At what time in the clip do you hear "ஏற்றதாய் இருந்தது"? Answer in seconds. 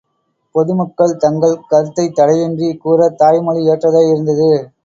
3.69-4.51